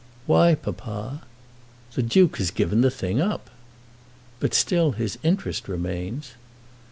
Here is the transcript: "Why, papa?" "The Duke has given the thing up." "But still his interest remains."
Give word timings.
"Why, 0.25 0.55
papa?" 0.55 1.21
"The 1.93 2.01
Duke 2.01 2.37
has 2.37 2.49
given 2.49 2.81
the 2.81 2.89
thing 2.89 3.21
up." 3.21 3.51
"But 4.39 4.55
still 4.55 4.93
his 4.93 5.19
interest 5.21 5.67
remains." 5.67 6.31